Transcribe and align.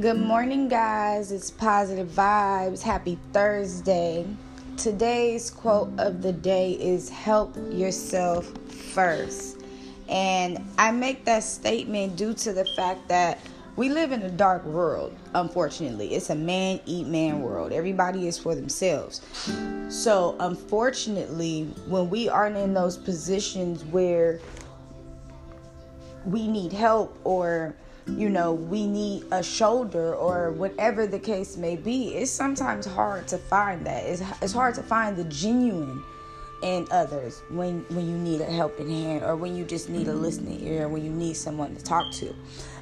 Good 0.00 0.20
morning, 0.20 0.68
guys. 0.68 1.32
It's 1.32 1.50
Positive 1.50 2.06
Vibes. 2.06 2.82
Happy 2.82 3.18
Thursday. 3.32 4.24
Today's 4.76 5.50
quote 5.50 5.90
of 5.98 6.22
the 6.22 6.32
day 6.32 6.74
is 6.74 7.08
Help 7.08 7.56
yourself 7.72 8.46
first. 8.92 9.60
And 10.08 10.64
I 10.78 10.92
make 10.92 11.24
that 11.24 11.42
statement 11.42 12.14
due 12.14 12.32
to 12.34 12.52
the 12.52 12.64
fact 12.76 13.08
that 13.08 13.40
we 13.74 13.88
live 13.88 14.12
in 14.12 14.22
a 14.22 14.30
dark 14.30 14.64
world, 14.66 15.16
unfortunately. 15.34 16.14
It's 16.14 16.30
a 16.30 16.36
man 16.36 16.78
eat 16.86 17.08
man 17.08 17.42
world. 17.42 17.72
Everybody 17.72 18.28
is 18.28 18.38
for 18.38 18.54
themselves. 18.54 19.20
So, 19.88 20.36
unfortunately, 20.38 21.64
when 21.88 22.08
we 22.08 22.28
aren't 22.28 22.56
in 22.56 22.72
those 22.72 22.96
positions 22.96 23.84
where 23.86 24.38
we 26.24 26.46
need 26.46 26.72
help 26.72 27.18
or 27.24 27.74
you 28.16 28.28
know, 28.30 28.52
we 28.52 28.86
need 28.86 29.24
a 29.30 29.42
shoulder 29.42 30.14
or 30.14 30.52
whatever 30.52 31.06
the 31.06 31.18
case 31.18 31.56
may 31.56 31.76
be, 31.76 32.14
it's 32.14 32.30
sometimes 32.30 32.86
hard 32.86 33.28
to 33.28 33.38
find 33.38 33.84
that. 33.86 34.04
It's, 34.04 34.22
it's 34.42 34.52
hard 34.52 34.74
to 34.76 34.82
find 34.82 35.16
the 35.16 35.24
genuine 35.24 36.02
in 36.62 36.86
others 36.90 37.42
when 37.50 37.84
when 37.90 38.08
you 38.08 38.16
need 38.16 38.40
a 38.40 38.44
helping 38.44 38.90
hand 38.90 39.22
or 39.22 39.36
when 39.36 39.54
you 39.54 39.64
just 39.64 39.88
need 39.88 40.08
a 40.08 40.12
listening 40.12 40.60
ear 40.66 40.88
when 40.88 41.04
you 41.04 41.10
need 41.10 41.34
someone 41.34 41.74
to 41.76 41.84
talk 41.84 42.12
to 42.12 42.34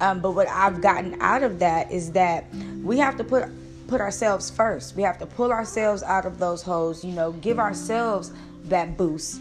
um, 0.00 0.20
but 0.20 0.30
what 0.30 0.48
i've 0.48 0.80
gotten 0.80 1.20
out 1.20 1.42
of 1.42 1.58
that 1.58 1.90
is 1.92 2.10
that 2.12 2.46
we 2.82 2.96
have 2.96 3.14
to 3.14 3.22
put 3.22 3.44
put 3.86 4.00
ourselves 4.00 4.48
first 4.48 4.96
we 4.96 5.02
have 5.02 5.18
to 5.18 5.26
pull 5.26 5.52
ourselves 5.52 6.02
out 6.02 6.24
of 6.24 6.38
those 6.38 6.62
holes 6.62 7.04
you 7.04 7.12
know 7.12 7.32
give 7.32 7.58
ourselves 7.58 8.32
that 8.64 8.96
boost 8.96 9.38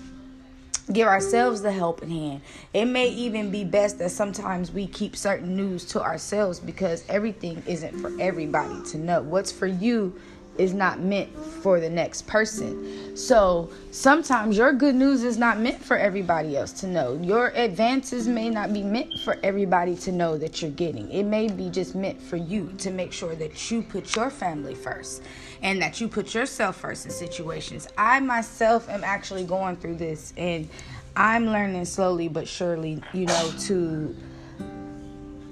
give 0.91 1.07
ourselves 1.07 1.61
the 1.61 1.71
helping 1.71 2.09
hand. 2.09 2.41
It 2.73 2.85
may 2.85 3.09
even 3.09 3.51
be 3.51 3.63
best 3.63 3.99
that 3.99 4.09
sometimes 4.09 4.71
we 4.71 4.87
keep 4.87 5.15
certain 5.15 5.55
news 5.55 5.83
to 5.85 6.01
ourselves 6.01 6.59
because 6.59 7.03
everything 7.09 7.61
isn't 7.67 7.99
for 7.99 8.11
everybody 8.19 8.81
to 8.91 8.97
know. 8.97 9.21
What's 9.21 9.51
for 9.51 9.67
you 9.67 10.15
is 10.57 10.73
not 10.73 10.99
meant 10.99 11.35
for 11.37 11.79
the 11.79 11.89
next 11.89 12.27
person. 12.27 13.15
So 13.15 13.69
sometimes 13.91 14.57
your 14.57 14.73
good 14.73 14.95
news 14.95 15.23
is 15.23 15.37
not 15.37 15.59
meant 15.59 15.83
for 15.83 15.97
everybody 15.97 16.55
else 16.57 16.71
to 16.81 16.87
know. 16.87 17.19
Your 17.21 17.49
advances 17.55 18.27
may 18.27 18.49
not 18.49 18.73
be 18.73 18.83
meant 18.83 19.11
for 19.23 19.37
everybody 19.43 19.95
to 19.97 20.11
know 20.11 20.37
that 20.37 20.61
you're 20.61 20.71
getting. 20.71 21.11
It 21.11 21.23
may 21.23 21.47
be 21.47 21.69
just 21.69 21.95
meant 21.95 22.21
for 22.21 22.37
you 22.37 22.71
to 22.79 22.91
make 22.91 23.11
sure 23.11 23.35
that 23.35 23.71
you 23.71 23.81
put 23.81 24.15
your 24.15 24.29
family 24.29 24.75
first 24.75 25.23
and 25.61 25.81
that 25.81 25.99
you 25.99 26.07
put 26.07 26.33
yourself 26.33 26.77
first 26.77 27.05
in 27.05 27.11
situations. 27.11 27.87
I 27.97 28.19
myself 28.19 28.89
am 28.89 29.03
actually 29.03 29.43
going 29.43 29.77
through 29.77 29.95
this 29.95 30.33
and 30.37 30.69
I'm 31.15 31.47
learning 31.47 31.85
slowly 31.85 32.27
but 32.27 32.47
surely, 32.47 33.01
you 33.13 33.25
know, 33.25 33.51
to 33.61 34.15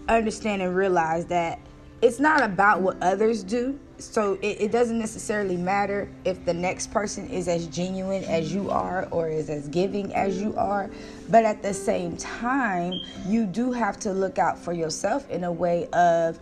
understand 0.08 0.62
and 0.62 0.76
realize 0.76 1.26
that 1.26 1.60
it's 2.02 2.20
not 2.20 2.44
about 2.44 2.82
what 2.82 2.98
others 3.02 3.44
do. 3.44 3.80
So 3.98 4.34
it, 4.42 4.58
it, 4.60 4.72
doesn't 4.74 5.00
necessarily 5.00 5.56
matter 5.56 6.10
if 6.26 6.44
the 6.44 6.54
next 6.54 6.92
person 6.92 7.30
is 7.30 7.48
as 7.48 7.68
genuine 7.68 8.26
as 8.26 8.54
you 8.54 8.70
are 8.70 9.08
or 9.10 9.30
is 9.30 9.50
as 9.50 9.70
giving 9.70 10.14
as 10.14 10.42
you 10.42 10.54
are. 10.58 10.90
But 11.30 11.46
at 11.46 11.64
the 11.64 11.74
same 11.74 12.18
time, 12.18 13.00
you 13.26 13.46
do 13.46 13.72
have 13.72 13.98
to 14.00 14.12
look 14.12 14.38
out 14.38 14.60
for 14.60 14.74
yourself 14.74 15.30
in 15.30 15.46
a 15.46 15.52
way 15.52 15.88
of 15.94 16.38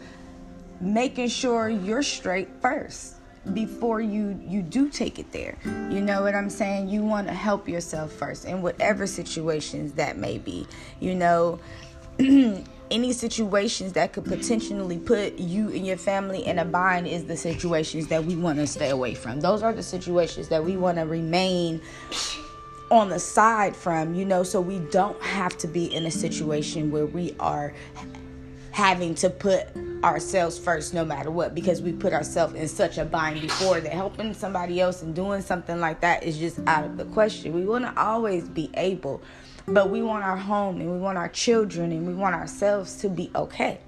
making 0.82 1.28
sure 1.28 1.70
you're 1.70 2.04
straight 2.04 2.50
first 2.60 3.16
before 3.54 4.00
you 4.00 4.40
you 4.48 4.62
do 4.62 4.90
take 4.90 5.20
it 5.20 5.30
there 5.34 5.58
you 5.90 6.00
know 6.00 6.22
what 6.22 6.34
i'm 6.34 6.50
saying 6.50 6.88
you 6.88 7.04
want 7.04 7.28
to 7.28 7.34
help 7.34 7.68
yourself 7.68 8.12
first 8.14 8.46
in 8.46 8.62
whatever 8.62 9.06
situations 9.06 9.92
that 9.94 10.18
may 10.18 10.38
be 10.38 10.66
you 11.02 11.14
know 11.14 11.60
any 12.94 13.12
situations 13.12 13.94
that 13.94 14.14
could 14.14 14.24
potentially 14.24 15.00
put 15.00 15.40
you 15.40 15.70
and 15.70 15.86
your 15.86 15.98
family 15.98 16.46
in 16.46 16.60
a 16.60 16.66
bind 16.66 17.08
is 17.08 17.26
the 17.26 17.36
situations 17.36 18.08
that 18.08 18.24
we 18.24 18.36
want 18.36 18.60
to 18.60 18.68
stay 18.68 18.92
away 18.92 19.16
from. 19.16 19.42
Those 19.42 19.64
are 19.64 19.74
the 19.74 19.82
situations 19.82 20.48
that 20.50 20.64
we 20.64 20.78
want 20.78 21.00
to 21.00 21.06
remain 21.06 21.82
on 22.92 23.10
the 23.10 23.18
side 23.18 23.76
from 23.76 24.14
you 24.14 24.24
know 24.24 24.44
so 24.44 24.62
we 24.62 24.78
don't 24.78 25.20
have 25.20 25.58
to 25.58 25.68
be 25.68 25.86
in 25.96 26.06
a 26.06 26.12
situation 26.12 26.92
where 26.92 27.08
we 27.08 27.36
are 27.40 27.74
having 28.74 29.14
to 29.14 29.30
put 29.30 29.68
ourselves 30.04 30.58
first 30.58 30.96
no 30.96 31.06
matter 31.06 31.30
what 31.30 31.54
because 31.54 31.82
we 31.82 31.94
put 31.94 32.12
ourselves 32.12 32.56
in 32.56 32.68
such 32.68 32.98
a 32.98 33.06
bind 33.06 33.40
before 33.40 33.80
that 33.80 33.94
helping 33.94 34.34
somebody 34.34 34.82
else 34.82 35.04
and 35.04 35.16
doing 35.16 35.42
something 35.42 35.80
like 35.80 36.02
that 36.02 36.24
is 36.24 36.40
just 36.40 36.60
out 36.66 36.84
of 36.84 36.98
the 36.98 37.06
question. 37.06 37.54
We 37.54 37.66
want 37.66 37.86
to 37.86 38.02
always 38.02 38.50
be 38.50 38.72
able, 38.74 39.22
but 39.68 39.92
we 39.92 40.02
want 40.02 40.24
our 40.24 40.36
home 40.36 40.82
and 40.82 40.92
we 40.92 40.98
want 40.98 41.20
our 41.20 41.30
children 41.30 41.92
and 41.92 42.08
we 42.08 42.16
want 42.16 42.34
ourselves 42.34 42.98
to 42.98 43.10
be 43.10 43.30
okay. 43.36 43.80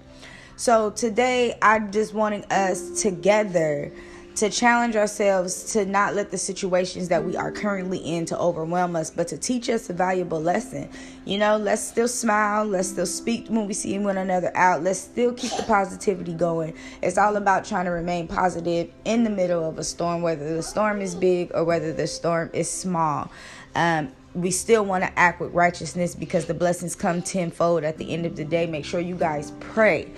So 0.55 0.91
today 0.91 1.57
I 1.63 1.79
just 1.79 2.13
wanting 2.13 2.45
us 2.51 3.01
together 3.01 3.91
to 4.35 4.49
challenge 4.49 4.97
ourselves 4.97 5.71
to 5.71 5.85
not 5.85 6.13
let 6.13 6.29
the 6.29 6.37
situations 6.37 7.07
that 7.07 7.23
we 7.23 7.37
are 7.37 7.51
currently 7.51 7.99
in 7.99 8.25
to 8.25 8.37
overwhelm 8.37 8.95
us 8.95 9.09
but 9.09 9.27
to 9.29 9.37
teach 9.37 9.69
us 9.69 9.89
a 9.89 9.93
valuable 9.93 10.41
lesson. 10.41 10.89
You 11.23 11.37
know 11.37 11.57
let's 11.57 11.81
still 11.81 12.07
smile 12.07 12.65
let's 12.65 12.89
still 12.89 13.05
speak 13.05 13.47
when 13.47 13.65
we 13.65 13.73
see 13.73 13.97
one 13.97 14.17
another 14.17 14.51
out 14.55 14.83
let's 14.83 14.99
still 14.99 15.33
keep 15.33 15.51
the 15.55 15.63
positivity 15.63 16.33
going. 16.33 16.73
It's 17.01 17.17
all 17.17 17.37
about 17.37 17.63
trying 17.63 17.85
to 17.85 17.91
remain 17.91 18.27
positive 18.27 18.91
in 19.05 19.23
the 19.23 19.29
middle 19.29 19.67
of 19.67 19.77
a 19.77 19.83
storm 19.83 20.21
whether 20.21 20.55
the 20.55 20.63
storm 20.63 21.01
is 21.01 21.15
big 21.15 21.51
or 21.53 21.63
whether 21.63 21.93
the 21.93 22.07
storm 22.07 22.49
is 22.53 22.69
small. 22.69 23.31
Um, 23.73 24.11
we 24.33 24.51
still 24.51 24.83
want 24.83 25.05
to 25.05 25.17
act 25.17 25.39
with 25.39 25.53
righteousness 25.53 26.13
because 26.13 26.45
the 26.45 26.53
blessings 26.53 26.93
come 26.93 27.21
tenfold 27.21 27.85
at 27.85 27.97
the 27.97 28.13
end 28.13 28.25
of 28.25 28.35
the 28.35 28.43
day. 28.43 28.67
Make 28.67 28.83
sure 28.83 28.99
you 28.99 29.15
guys 29.15 29.51
pray 29.61 30.11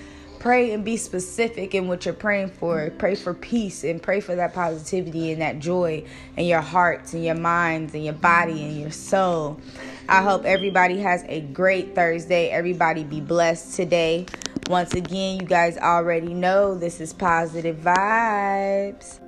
pray 0.48 0.72
and 0.72 0.86
be 0.86 0.96
specific 0.96 1.76
in 1.76 1.90
what 1.90 2.06
you're 2.06 2.14
praying 2.14 2.48
for. 2.48 2.90
Pray 2.92 3.16
for 3.16 3.34
peace 3.34 3.84
and 3.84 4.02
pray 4.02 4.22
for 4.22 4.34
that 4.34 4.54
positivity 4.54 5.34
and 5.34 5.42
that 5.42 5.60
joy 5.60 6.02
in 6.38 6.46
your 6.46 6.62
hearts 6.62 7.14
and 7.14 7.22
your 7.26 7.36
minds 7.36 7.94
and 7.94 8.06
your 8.06 8.14
body 8.14 8.64
and 8.64 8.80
your 8.80 8.90
soul. 8.90 9.60
I 10.08 10.22
hope 10.22 10.46
everybody 10.46 11.02
has 11.02 11.26
a 11.28 11.42
great 11.42 11.96
Thursday. 11.96 12.48
Everybody 12.48 13.04
be 13.04 13.20
blessed 13.20 13.76
today. 13.76 14.26
Once 14.70 14.94
again, 14.94 15.42
you 15.42 15.46
guys 15.46 15.78
already 15.78 16.34
know 16.34 16.76
this 16.76 17.02
is 17.02 17.12
positive 17.12 17.76
vibes. 17.76 19.27